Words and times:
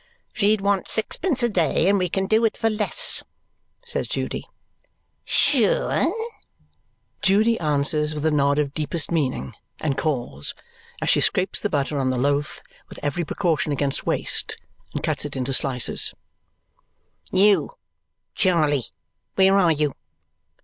"She'd 0.33 0.61
want 0.61 0.87
sixpence 0.87 1.43
a 1.43 1.47
day, 1.49 1.87
and 1.87 1.99
we 1.99 2.09
can 2.09 2.25
do 2.25 2.43
it 2.43 2.57
for 2.57 2.71
less," 2.71 3.21
says 3.85 4.07
Judy. 4.07 4.47
"Sure?" 5.23 6.11
Judy 7.21 7.59
answers 7.59 8.15
with 8.15 8.25
a 8.25 8.31
nod 8.31 8.57
of 8.57 8.73
deepest 8.73 9.11
meaning 9.11 9.53
and 9.79 9.99
calls, 9.99 10.55
as 11.03 11.11
she 11.11 11.21
scrapes 11.21 11.59
the 11.59 11.69
butter 11.69 11.99
on 11.99 12.09
the 12.09 12.17
loaf 12.17 12.61
with 12.89 12.97
every 13.03 13.23
precaution 13.23 13.71
against 13.71 14.07
waste 14.07 14.57
and 14.91 15.03
cuts 15.03 15.23
it 15.23 15.35
into 15.35 15.53
slices, 15.53 16.15
"You, 17.31 17.69
Charley, 18.33 18.85
where 19.35 19.55
are 19.55 19.71
you?" 19.71 19.93